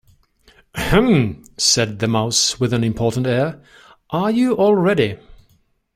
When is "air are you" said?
3.27-4.55